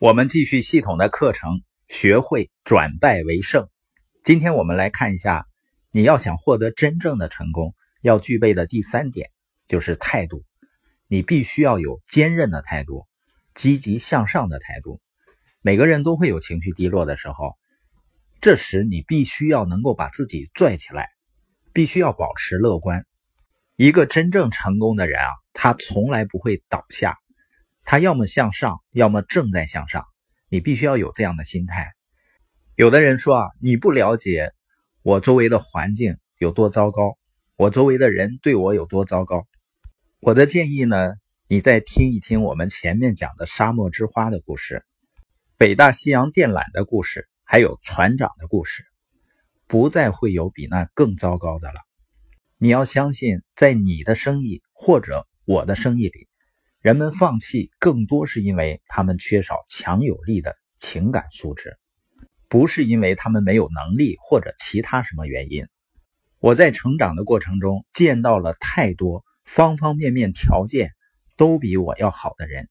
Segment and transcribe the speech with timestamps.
[0.00, 3.68] 我们继续系统的课程，学会转败为胜。
[4.22, 5.48] 今天我们来看一下，
[5.90, 9.32] 你要想获得真正的成功，要具备的第三点
[9.66, 10.44] 就是态度。
[11.08, 13.08] 你必须要有坚韧的态度，
[13.54, 15.00] 积极向上的态度。
[15.62, 17.56] 每个人都会有情绪低落的时候，
[18.40, 21.08] 这时你必须要能够把自己拽起来，
[21.72, 23.04] 必须要保持乐观。
[23.74, 27.16] 一个真正成功的人啊，他从来不会倒下。
[27.90, 30.04] 他要么向上，要么正在向上。
[30.50, 31.94] 你必须要有这样的心态。
[32.74, 34.52] 有的人说啊，你不了解
[35.00, 37.16] 我周围的环境有多糟糕，
[37.56, 39.46] 我周围的人对我有多糟糕。
[40.20, 41.14] 我的建议呢，
[41.48, 44.84] 你再听一听我们前面讲的沙漠之花的故事，
[45.56, 48.84] 北大西洋电缆的故事，还有船长的故事，
[49.66, 51.80] 不再会有比那更糟糕的了。
[52.58, 56.27] 你要相信，在你的生意或者我的生意里。
[56.80, 61.76] 人们放弃更多是因为他们缺少强有力的情感素质，
[62.48, 65.66] 不是因为他们没有能力或者其他什么原因。
[66.38, 70.92] 我在成长的过程中见到了太多方方面面条件
[71.36, 72.68] 都比我要好的人，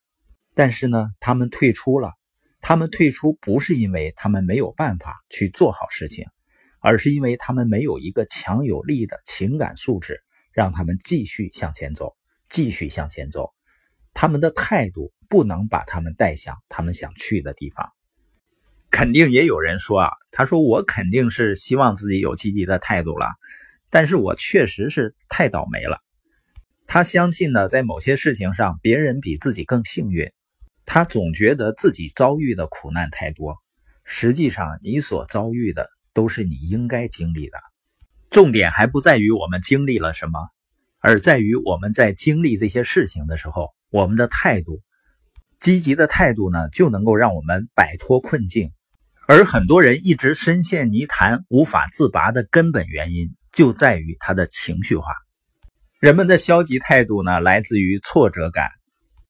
[0.55, 2.13] 但是呢，他们退出了。
[2.61, 6.25] 他们退出不是因为他们没有办法去做好事情，
[6.79, 10.23] 而是因为他们没有一个强有力的情感素质，
[10.53, 12.15] 让他们继续向前走，
[12.49, 13.53] 继续向前走。
[14.19, 17.91] 他们的态度不能把他们带向他们想去的地方。
[18.89, 23.27] 肯定也有人说啊，他说我肯定是希望自己有积极的态度了，
[23.91, 25.99] 但是我确实是太倒霉了。
[26.87, 30.31] 他相信呢，在某些事情上别人比自己更幸运。
[30.87, 33.57] 他总觉得自己遭遇的苦难太多，
[34.03, 37.59] 实际上你所遭遇的都是你应该经历的。
[38.31, 40.49] 重点还不在于我们经历了什么，
[41.07, 43.69] 而在于我们在经历这些事情的时候。
[43.89, 44.81] 我们的态度，
[45.61, 48.71] 积极的态度呢，就能够让我们摆脱困境。
[49.29, 55.13] 而很多人一直深陷泥潭无法自拔的根本原因，就在于他的情绪化。
[56.01, 58.67] 人们的消极态度呢，来自于挫折感。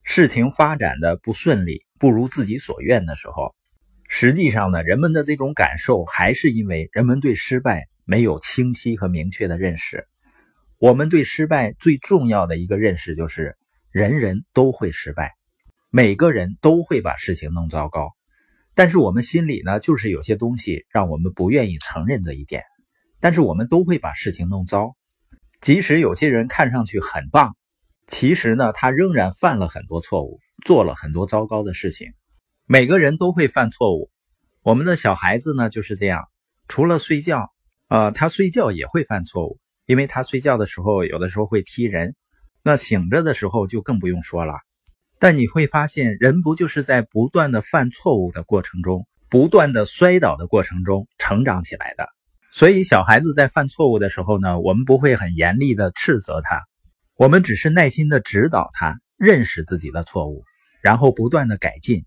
[0.02, 3.54] 事情发展的不顺利，不如自己所愿的时候，
[4.10, 10.08] 实际上呢，人们的这种感受，还是因为人们对失败没有清晰和明确的认识。
[10.78, 13.58] 我们对失败最重要的一个认识就是。
[13.90, 15.32] 人人都会失败，
[15.90, 18.12] 每个人都会把事情弄糟糕，
[18.76, 22.62] 但是我们心里呢，就是有些东西让我们不愿意承认这一点。
[23.20, 24.96] 但是我们都会把事情弄糟，
[25.62, 27.56] 即使有些人看上去很棒，
[28.06, 32.14] 其实呢，他仍然犯了很多错误，做了很多糟糕的事情。
[32.68, 34.12] 每个人都会犯错误，
[34.62, 36.26] 我们的小孩子呢就是这样，
[36.68, 37.52] 除了睡觉，
[37.88, 42.14] 呃，他睡觉也会犯错误，因为他睡觉的时候有的时候会踢人。
[42.64, 44.54] 那醒着的时候就更不用说了，
[45.20, 52.06] 但你会发现，人不就是在不断的犯错误的过程中，不断的摔倒的过程中成长起来的。
[52.52, 56.66] 所以，小孩子在犯错误的时候呢，我们不会很严厉的斥责他，
[57.16, 60.44] 我们只是耐心的指导他认识自己的错误，
[60.82, 62.04] 然后不断的改进。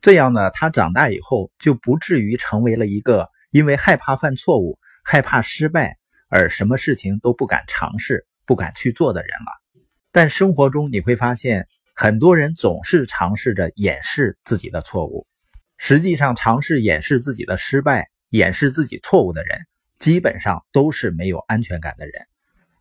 [0.00, 5.96] 这样呢，他长大以后就不至于成为了一个因为害怕犯错误、害怕失败
[6.34, 9.86] 而什么事情都不敢尝试、不敢去做的人了。
[10.10, 15.28] 但生活中你会发现，很多人总是尝试着掩饰自己的错误。
[15.76, 19.60] 实际上，尝试掩饰自己的失败、掩饰自己错误的人，
[20.00, 22.26] 基本上都是没有安全感的人。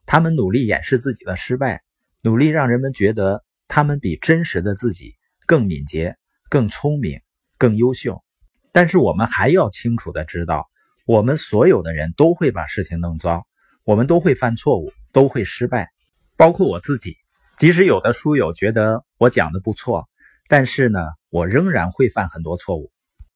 [0.08, 1.84] 他们努力掩饰自己的失败，
[2.24, 5.14] 努力让人们觉得他们比真实的自己
[5.46, 6.18] 更敏捷、
[6.50, 7.22] 更聪明、
[7.60, 8.24] 更优秀。
[8.72, 10.68] 但是，我们还要清楚的知道，
[11.06, 13.46] 我们所有的人都会把事情弄糟，
[13.84, 15.90] 我们都会犯错误，都会失败，
[16.38, 17.18] 包括我自己。
[17.58, 20.08] 即使有的书友觉得我讲的不错，
[20.48, 21.00] 但是呢，
[21.30, 22.90] 我仍然会犯很多错误。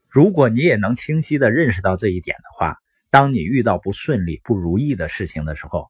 [0.08, 2.78] 如果你也能清晰的认识到这一点的话，
[3.10, 5.90] 当你遇到不顺利、不如意的事情的时候，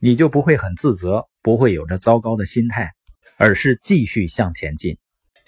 [0.00, 2.90] 你就不会很自责，不会有着糟糕的心态，
[3.36, 4.98] 而是继续向前进，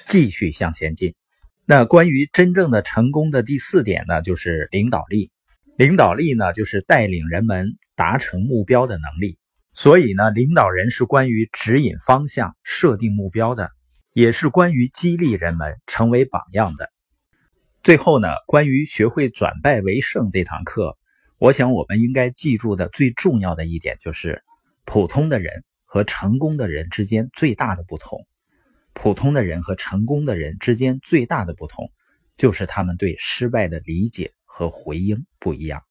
[0.06, 1.17] 继续向前进。
[1.67, 5.32] 那关于真正的成功的第四点呢，就是领导力。
[5.76, 9.38] 领导力呢，就是带领人们达成目标的能力。
[9.73, 13.73] 所以呢，领导人是关于指引方向、设定目标的，
[14.12, 16.93] 也是关于激励人们成为榜样的。
[17.82, 20.97] 最后呢，关于学会转败为胜这堂课，
[21.38, 24.44] 我想我们应该记住的最重要的一点就是：
[24.85, 28.25] 普通的人和成功的人之间最大的不同，
[28.93, 31.91] 普通的人和成功的人之间最大的不同，
[32.37, 35.83] 就是他们对失败的理解和回应不一样。